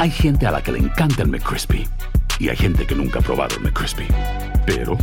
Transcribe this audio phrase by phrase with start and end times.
[0.00, 1.84] Hay gente a la que le encanta el McCrispy
[2.38, 4.06] y hay gente que nunca ha probado el McCrispy.
[4.64, 4.96] Pero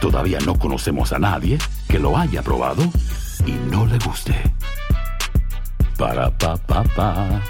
[0.00, 1.56] todavía no conocemos a nadie
[1.88, 2.82] que lo haya probado
[3.46, 4.32] y no le guste.
[5.96, 7.40] Para pa pa pa.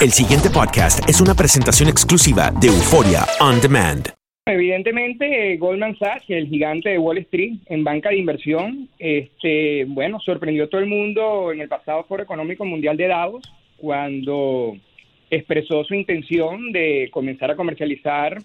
[0.00, 4.08] El siguiente podcast es una presentación exclusiva de Euforia On Demand.
[4.46, 10.20] Evidentemente, eh, Goldman Sachs, el gigante de Wall Street en banca de inversión, este, bueno,
[10.20, 13.42] sorprendió a todo el mundo en el pasado Foro Económico Mundial de Davos
[13.76, 14.74] cuando
[15.36, 18.38] expresó su intención de comenzar a comercializar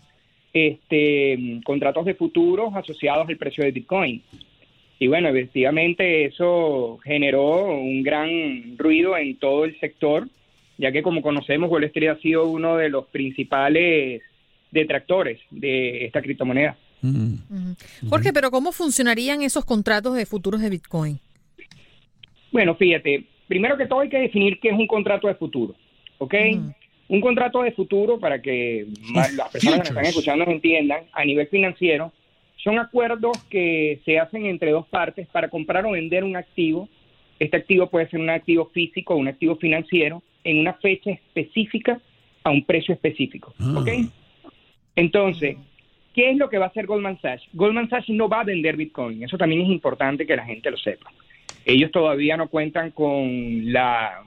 [0.54, 4.24] este, contratos de futuros asociados al precio de Bitcoin.
[5.00, 10.28] Y bueno, efectivamente eso generó un gran ruido en todo el sector,
[10.78, 14.24] ya que como conocemos, Wall Street ha sido uno de los principales
[14.72, 16.78] detractores de esta criptomoneda.
[18.10, 21.20] Jorge, pero ¿cómo funcionarían esos contratos de futuros de Bitcoin?
[22.52, 25.76] Bueno, fíjate, primero que todo hay que definir qué es un contrato de futuro,
[26.18, 26.34] ¿ok?
[27.10, 31.24] Un contrato de futuro, para que las personas que nos están escuchando nos entiendan, a
[31.24, 32.12] nivel financiero,
[32.58, 36.90] son acuerdos que se hacen entre dos partes para comprar o vender un activo.
[37.40, 42.02] Este activo puede ser un activo físico o un activo financiero en una fecha específica
[42.44, 43.90] a un precio específico, ¿ok?
[44.96, 45.58] Entonces,
[46.14, 47.44] ¿qué es lo que va a hacer Goldman Sachs?
[47.54, 50.78] Goldman Sachs no va a vender Bitcoin, eso también es importante que la gente lo
[50.78, 51.12] sepa.
[51.66, 54.24] Ellos todavía no cuentan con la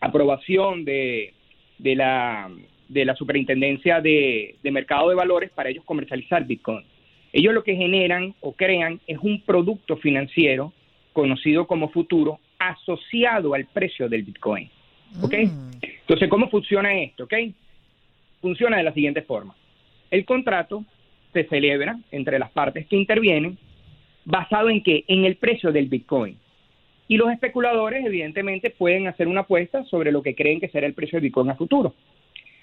[0.00, 1.34] aprobación de,
[1.82, 2.50] de la,
[2.88, 6.84] de la Superintendencia de, de Mercado de Valores para ellos comercializar Bitcoin.
[7.32, 10.72] Ellos lo que generan o crean es un producto financiero
[11.12, 14.70] conocido como futuro asociado al precio del Bitcoin.
[15.20, 15.34] ¿Ok?
[15.34, 17.24] Entonces, ¿cómo funciona esto?
[17.24, 17.34] ¿Ok?
[18.40, 19.54] Funciona de la siguiente forma.
[20.10, 20.84] El contrato
[21.32, 23.58] se celebra entre las partes que intervienen
[24.24, 25.04] basado en qué?
[25.08, 26.36] En el precio del Bitcoin.
[27.08, 30.94] Y los especuladores, evidentemente, pueden hacer una apuesta sobre lo que creen que será el
[30.94, 31.94] precio del Bitcoin a futuro.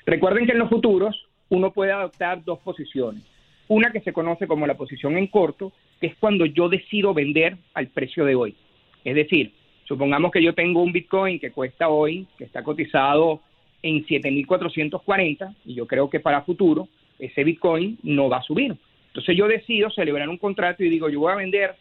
[0.06, 3.24] Recuerden que en los futuros uno puede adoptar dos posiciones.
[3.68, 7.58] Una que se conoce como la posición en corto, que es cuando yo decido vender
[7.74, 8.56] al precio de hoy.
[9.04, 9.54] Es decir,
[9.86, 13.42] supongamos que yo tengo un Bitcoin que cuesta hoy, que está cotizado
[13.84, 16.88] en 7.440, y yo creo que para futuro
[17.20, 18.76] ese Bitcoin no va a subir.
[19.08, 21.76] Entonces yo decido celebrar un contrato y digo, yo voy a vender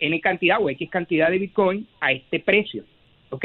[0.00, 2.84] N cantidad o X cantidad de Bitcoin a este precio.
[3.30, 3.44] ¿Ok?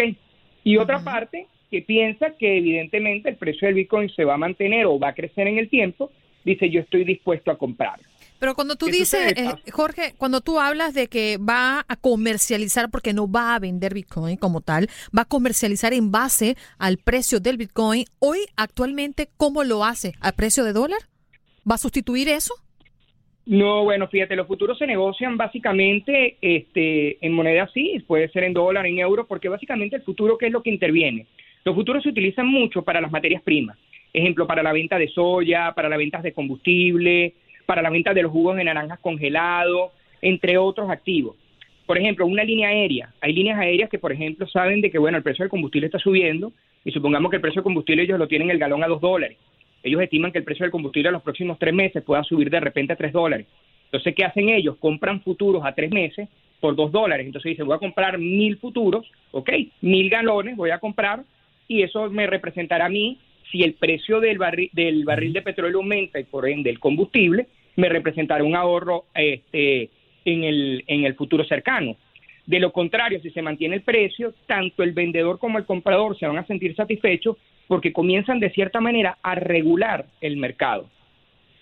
[0.64, 4.86] Y otra parte que piensa que evidentemente el precio del Bitcoin se va a mantener
[4.86, 6.12] o va a crecer en el tiempo,
[6.44, 8.00] dice yo estoy dispuesto a comprar.
[8.40, 12.90] Pero cuando tú ¿Qué dices, eh, Jorge, cuando tú hablas de que va a comercializar,
[12.90, 17.40] porque no va a vender Bitcoin como tal, va a comercializar en base al precio
[17.40, 20.14] del Bitcoin, hoy actualmente, ¿cómo lo hace?
[20.20, 21.00] ¿A precio de dólar?
[21.70, 22.54] ¿Va a sustituir eso?
[23.46, 28.54] No, bueno, fíjate, los futuros se negocian básicamente este, en moneda así, puede ser en
[28.54, 31.28] dólar, en euro, porque básicamente el futuro, ¿qué es lo que interviene?
[31.64, 33.78] Los futuros se utilizan mucho para las materias primas.
[34.14, 37.34] Ejemplo, para la venta de soya, para la venta de combustible,
[37.68, 39.92] para la venta de los jugos de naranjas congelados,
[40.22, 41.36] entre otros activos.
[41.86, 43.14] Por ejemplo, una línea aérea.
[43.22, 46.00] Hay líneas aéreas que, por ejemplo, saben de que, bueno, el precio del combustible está
[46.00, 46.52] subiendo
[46.84, 49.38] y supongamos que el precio del combustible ellos lo tienen el galón a dos dólares.
[49.86, 52.60] Ellos estiman que el precio del combustible en los próximos tres meses pueda subir de
[52.60, 53.46] repente a tres dólares.
[53.86, 54.78] Entonces, ¿qué hacen ellos?
[54.78, 56.28] Compran futuros a tres meses
[56.60, 57.28] por dos dólares.
[57.28, 59.52] Entonces dicen, voy a comprar mil futuros, ¿ok?
[59.82, 61.24] Mil galones voy a comprar
[61.68, 63.20] y eso me representará a mí
[63.52, 67.46] si el precio del barril, del barril de petróleo aumenta y por ende el combustible,
[67.76, 69.92] me representará un ahorro este,
[70.26, 71.96] en, el, en el futuro cercano.
[72.46, 76.28] De lo contrario, si se mantiene el precio, tanto el vendedor como el comprador se
[76.28, 77.38] van a sentir satisfechos
[77.68, 80.88] porque comienzan de cierta manera a regular el mercado.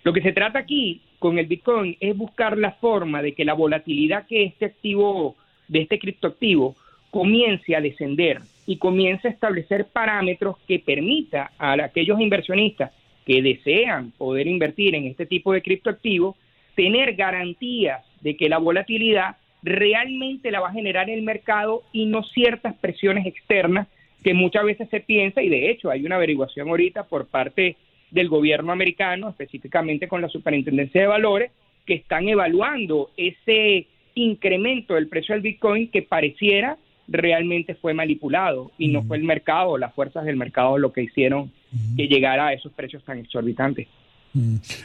[0.03, 3.53] Lo que se trata aquí con el Bitcoin es buscar la forma de que la
[3.53, 5.37] volatilidad que este activo,
[5.69, 6.75] de este criptoactivo,
[7.11, 12.91] comience a descender y comience a establecer parámetros que permita a aquellos inversionistas
[13.25, 16.35] que desean poder invertir en este tipo de criptoactivos
[16.75, 22.23] tener garantías de que la volatilidad realmente la va a generar el mercado y no
[22.23, 23.87] ciertas presiones externas
[24.23, 27.77] que muchas veces se piensa y de hecho hay una averiguación ahorita por parte
[28.11, 31.51] del gobierno americano, específicamente con la Superintendencia de Valores,
[31.85, 36.77] que están evaluando ese incremento del precio del Bitcoin que pareciera
[37.07, 41.51] realmente fue manipulado y no fue el mercado, las fuerzas del mercado lo que hicieron
[41.97, 43.87] que llegara a esos precios tan exorbitantes.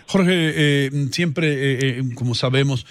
[0.06, 2.86] Jorge, eh, siempre, eh, eh, como sabemos,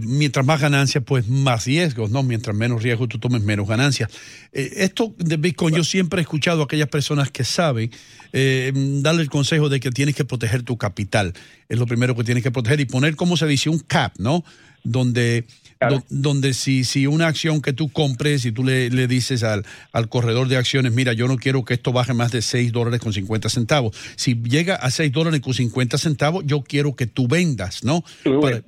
[0.00, 2.22] mientras más ganancias, pues más riesgos, ¿no?
[2.22, 4.10] Mientras menos riesgo tú tomes, menos ganancias.
[4.52, 7.90] esto de Bitcoin, yo siempre he escuchado a aquellas personas que saben
[8.32, 11.32] darle el consejo de que tienes que proteger tu capital.
[11.68, 14.44] Es lo primero que tienes que proteger y poner, como se dice, un cap, ¿no?
[14.84, 15.46] Donde
[16.08, 20.08] donde si, si una acción que tú compres y tú le, le dices al, al,
[20.08, 23.12] corredor de acciones, mira, yo no quiero que esto baje más de 6 dólares con
[23.12, 23.96] 50 centavos.
[24.16, 28.02] Si llega a 6 dólares con 50 centavos, yo quiero que tú vendas, ¿no?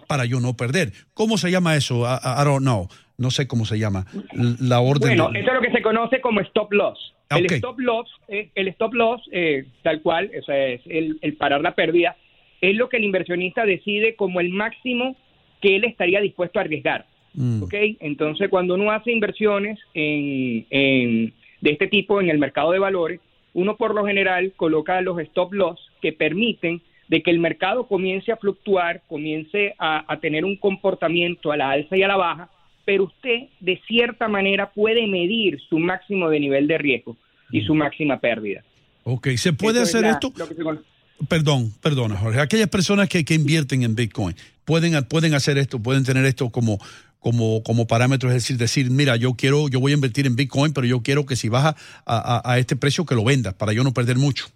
[0.09, 0.93] Para, yo no perder.
[1.13, 2.05] ¿Cómo se llama eso?
[2.05, 2.89] I, don't know.
[3.17, 4.07] No sé cómo se llama.
[4.33, 5.17] La orden.
[5.17, 6.99] Bueno, eso es lo que se conoce como stop loss.
[7.31, 11.37] El stop loss, eh, el stop loss eh, tal cual, o sea, es el, el
[11.37, 12.17] parar la pérdida,
[12.61, 15.17] es lo que el inversionista decide como el máximo
[15.65, 17.07] que él estaría dispuesto a arriesgar.
[17.33, 17.65] Mm.
[18.01, 21.33] Entonces, cuando uno hace inversiones en,
[21.63, 23.19] de este tipo en el mercado de valores,
[23.55, 28.31] uno por lo general coloca los stop loss que permiten de que el mercado comience
[28.31, 32.51] a fluctuar, comience a, a tener un comportamiento a la alza y a la baja,
[32.85, 37.17] pero usted de cierta manera puede medir su máximo de nivel de riesgo
[37.51, 38.63] y su máxima pérdida.
[39.05, 40.31] Ok, ¿se puede hacer esto?
[41.29, 42.41] Perdón, perdona, Jorge.
[42.41, 44.35] Aquellas personas que, que invierten en Bitcoin
[44.65, 46.79] pueden, pueden hacer esto, pueden tener esto como,
[47.25, 50.73] como, como parámetro, es decir, decir, mira, yo quiero, yo voy a invertir en Bitcoin,
[50.75, 51.75] pero yo quiero que si baja
[52.07, 54.47] a, este precio que lo vendas, para yo no perder mucho.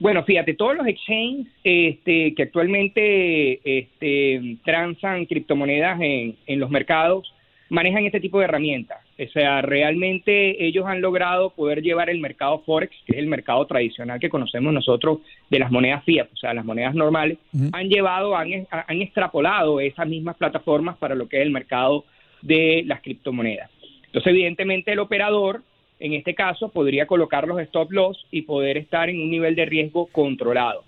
[0.00, 7.32] Bueno, fíjate, todos los exchanges este, que actualmente este, transan criptomonedas en, en los mercados
[7.68, 8.98] manejan este tipo de herramientas.
[9.20, 13.66] O sea, realmente ellos han logrado poder llevar el mercado Forex, que es el mercado
[13.66, 15.18] tradicional que conocemos nosotros
[15.50, 17.38] de las monedas fiat, o sea, las monedas normales,
[17.72, 22.04] han llevado, han, han extrapolado esas mismas plataformas para lo que es el mercado
[22.42, 23.70] de las criptomonedas.
[24.06, 25.62] Entonces, evidentemente, el operador,
[25.98, 29.66] en este caso, podría colocar los stop loss y poder estar en un nivel de
[29.66, 30.84] riesgo controlado.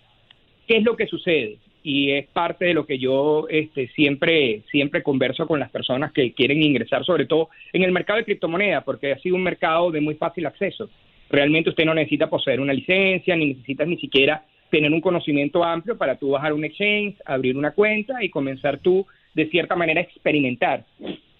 [0.68, 1.58] ¿Qué es lo que sucede?
[1.82, 6.32] Y es parte de lo que yo este, siempre, siempre converso con las personas que
[6.32, 10.00] quieren ingresar, sobre todo en el mercado de criptomonedas, porque ha sido un mercado de
[10.00, 10.90] muy fácil acceso.
[11.30, 15.96] Realmente usted no necesita poseer una licencia, ni necesitas ni siquiera tener un conocimiento amplio
[15.96, 20.04] para tú bajar un exchange, abrir una cuenta y comenzar tú, de cierta manera, a
[20.04, 20.84] experimentar.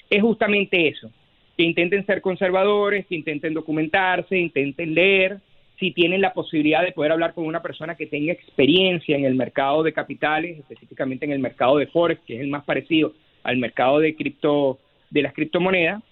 [0.09, 1.11] Es justamente eso,
[1.57, 5.39] que intenten ser conservadores, que intenten documentarse, intenten leer,
[5.81, 9.35] si tienen la posibilidad de poder hablar con una persona que tenga experiencia en el
[9.35, 13.57] mercado de capitales, específicamente en el mercado de Forex, que es el más parecido al
[13.57, 16.03] mercado de cripto de las criptomonedas,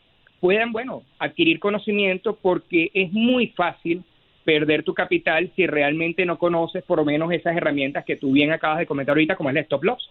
[0.40, 4.02] puedan, bueno, adquirir conocimiento porque es muy fácil
[4.44, 8.50] perder tu capital si realmente no conoces por lo menos esas herramientas que tú bien
[8.50, 10.10] acabas de comentar ahorita, como es el stop loss.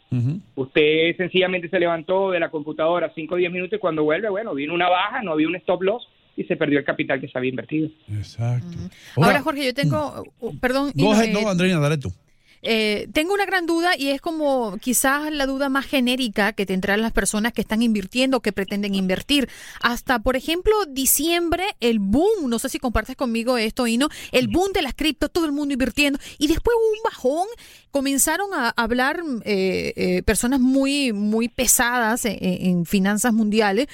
[0.54, 4.54] Usted sencillamente se levantó de la computadora 5 o 10 minutos y cuando vuelve, bueno,
[4.54, 6.08] vino una baja, no había un stop loss
[6.38, 7.90] y se perdió el capital que se había invertido.
[8.14, 8.78] Exacto.
[9.16, 10.92] Ahora, Jorge, yo tengo, uh, perdón.
[10.96, 12.14] No, no, Andreina, dale tú.
[12.62, 17.02] Eh, tengo una gran duda y es como quizás la duda más genérica que tendrán
[17.02, 19.50] las personas que están invirtiendo, que pretenden invertir.
[19.82, 24.72] Hasta, por ejemplo, diciembre, el boom, no sé si compartes conmigo esto, Ino, el boom
[24.74, 26.20] de las criptos, todo el mundo invirtiendo.
[26.38, 27.48] Y después hubo un bajón,
[27.92, 33.88] comenzaron a hablar eh, eh, personas muy, muy pesadas en, finanzas mundiales,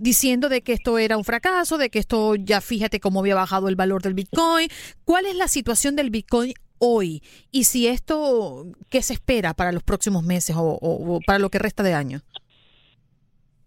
[0.00, 3.68] diciendo de que esto era un fracaso, de que esto ya fíjate cómo había bajado
[3.68, 4.68] el valor del Bitcoin.
[5.04, 9.82] ¿Cuál es la situación del Bitcoin hoy y si esto, ¿qué se espera para los
[9.82, 12.20] próximos meses o, para lo que resta de año?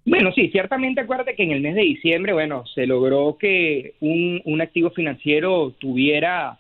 [0.06, 4.42] Bueno, sí, ciertamente acuérdate que en el mes de diciembre, bueno, se logró que un,
[4.46, 6.60] un activo financiero tuviera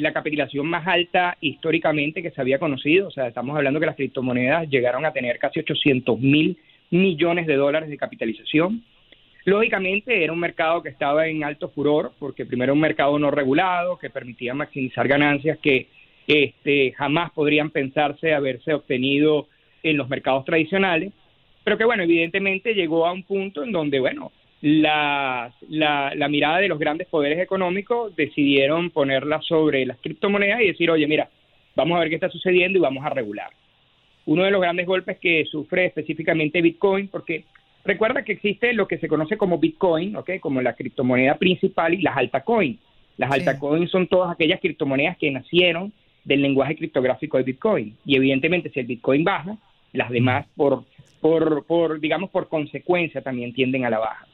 [0.00, 3.08] la capitalización más alta históricamente que se había conocido.
[3.08, 6.58] O sea, estamos hablando que las criptomonedas llegaron a tener casi 800 mil
[6.90, 8.82] millones de dólares de capitalización.
[9.44, 13.98] Lógicamente era un mercado que estaba en alto furor, porque primero un mercado no regulado,
[13.98, 15.88] que permitía maximizar ganancias que
[16.28, 19.48] este, jamás podrían pensarse haberse obtenido
[19.82, 21.12] en los mercados tradicionales,
[21.64, 24.30] pero que bueno, evidentemente llegó a un punto en donde, bueno,
[24.60, 30.66] la, la, la mirada de los grandes poderes económicos decidieron ponerla sobre las criptomonedas y
[30.66, 31.30] decir, oye, mira,
[31.74, 33.50] vamos a ver qué está sucediendo y vamos a regular.
[34.26, 37.44] Uno de los grandes golpes que sufre específicamente Bitcoin, porque
[37.84, 40.32] recuerda que existe lo que se conoce como Bitcoin, ¿ok?
[40.40, 42.78] Como la criptomoneda principal y las altcoins.
[43.16, 45.92] Las altcoins son todas aquellas criptomonedas que nacieron
[46.28, 47.96] del lenguaje criptográfico de Bitcoin.
[48.04, 49.56] Y evidentemente si el Bitcoin baja,
[49.92, 50.84] las demás por,
[51.20, 54.26] por, por digamos, por consecuencia también tienden a la baja.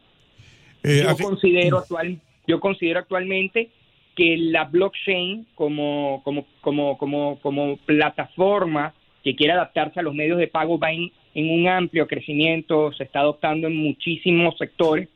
[0.83, 3.71] Eh, yo, considero actual, yo considero actualmente
[4.17, 10.39] que la blockchain como, como, como, como, como plataforma que quiere adaptarse a los medios
[10.39, 15.09] de pago va en, en un amplio crecimiento, se está adoptando en muchísimos sectores.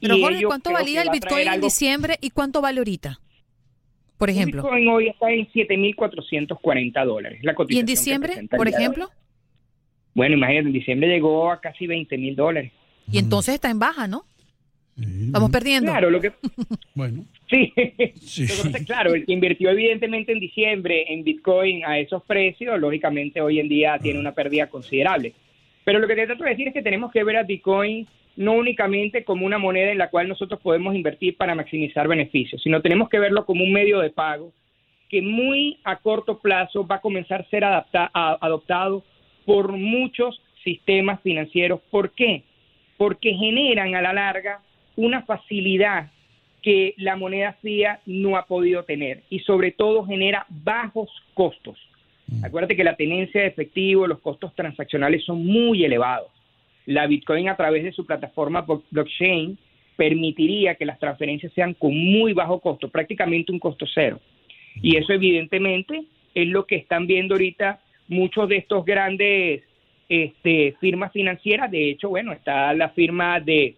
[0.00, 3.18] Pero Y Jorge, ¿cuánto valía el Bitcoin en algo- diciembre y cuánto vale ahorita?
[4.20, 4.62] Por ejemplo.
[4.62, 7.40] Bitcoin hoy está en 7.440 dólares.
[7.42, 9.08] La ¿Y cotización en que diciembre, por ejemplo?
[10.14, 12.70] Bueno, imagínate, en diciembre llegó a casi 20 mil dólares.
[13.10, 14.24] Y entonces está en baja, ¿no?
[15.00, 15.90] Estamos perdiendo.
[15.90, 16.32] Claro, lo que...
[16.94, 17.24] Bueno.
[17.48, 23.40] Sí, Entonces, claro, el que invirtió evidentemente en diciembre en Bitcoin a esos precios, lógicamente
[23.40, 25.32] hoy en día tiene una pérdida considerable.
[25.82, 28.06] Pero lo que te trato de decir es que tenemos que ver a Bitcoin
[28.36, 32.80] no únicamente como una moneda en la cual nosotros podemos invertir para maximizar beneficios, sino
[32.80, 34.52] tenemos que verlo como un medio de pago
[35.08, 39.02] que muy a corto plazo va a comenzar a ser adapta- a- adoptado
[39.44, 41.80] por muchos sistemas financieros.
[41.90, 42.44] ¿Por qué?
[42.96, 44.60] Porque generan a la larga
[44.96, 46.10] una facilidad
[46.62, 51.78] que la moneda fiat no ha podido tener y sobre todo genera bajos costos.
[52.44, 56.30] Acuérdate que la tenencia de efectivo, los costos transaccionales son muy elevados.
[56.90, 59.56] La Bitcoin a través de su plataforma blo- blockchain
[59.94, 64.18] permitiría que las transferencias sean con muy bajo costo, prácticamente un costo cero.
[64.82, 66.02] Y eso evidentemente
[66.34, 67.78] es lo que están viendo ahorita
[68.08, 69.62] muchos de estos grandes
[70.08, 71.70] este, firmas financieras.
[71.70, 73.76] De hecho, bueno, está la firma de,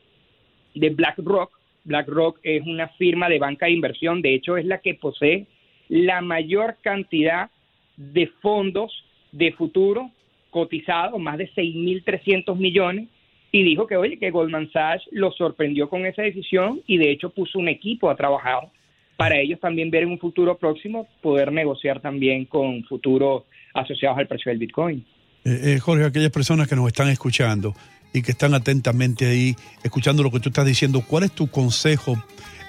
[0.75, 1.51] de BlackRock.
[1.85, 4.23] BlackRock es una firma de banca de inversión.
[4.23, 5.47] De hecho, es la que posee
[5.91, 7.51] la mayor cantidad
[7.99, 10.11] de fondos de futuro
[10.53, 13.09] cotizados, más de 6.300 millones,
[13.51, 17.31] y dijo que, oye, que Goldman Sachs lo sorprendió con esa decisión y de hecho
[17.31, 18.69] puso un equipo a trabajar
[19.17, 23.45] para ellos también ver en un futuro próximo poder negociar también con futuros
[23.75, 25.05] asociados al precio del Bitcoin.
[25.45, 27.75] Eh, eh, Jorge, aquellas personas que nos están escuchando
[28.13, 32.23] y que están atentamente ahí, escuchando lo que tú estás diciendo, ¿cuál es tu consejo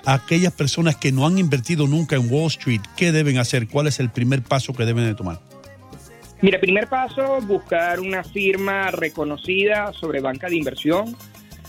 [0.05, 2.81] a aquellas personas que no han invertido nunca en Wall Street?
[2.95, 3.67] ¿Qué deben hacer?
[3.67, 5.39] ¿Cuál es el primer paso que deben de tomar?
[6.43, 11.15] Mira, primer paso, buscar una firma reconocida sobre banca de inversión.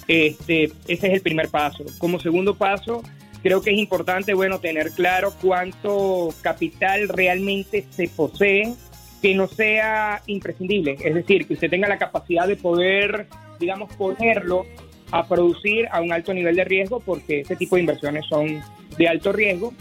[0.09, 1.85] Este, ese es el primer paso.
[1.99, 3.01] Como segundo paso,
[3.41, 8.75] creo que es importante, bueno, tener claro cuánto capital realmente se posee
[9.23, 10.97] que no sea imprescindible.
[11.05, 13.29] Es decir, que usted tenga la capacidad de poder,
[13.61, 14.67] digamos, ponerlo
[15.13, 18.61] a producir a un alto nivel de riesgo, porque este tipo de inversiones son
[18.99, 19.73] de alto riesgo.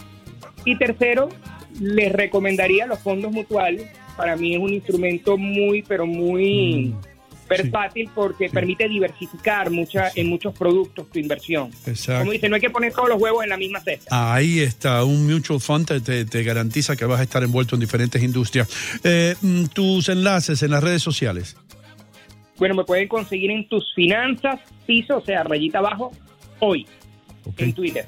[0.65, 1.29] Y tercero,
[1.81, 3.89] les recomendaría los fondos mutuales.
[4.17, 6.93] Para mí es un instrumento muy, pero muy
[7.49, 11.71] versátil porque permite diversificar mucha, en muchos productos tu inversión.
[11.85, 12.19] Exacto.
[12.21, 14.33] Como dice, no hay que poner todos los huevos en la misma cesta.
[14.33, 17.81] Ahí está, un mutual fund te, te- te garantiza que vas a estar envuelto en
[17.81, 18.67] diferentes industrias.
[19.03, 21.55] Eh, mm, tus enlaces en las redes sociales.
[22.57, 26.11] Bueno, me pueden conseguir en tus finanzas, piso, o sea, rayita abajo,
[26.59, 26.87] hoy,
[27.57, 28.07] en Twitter.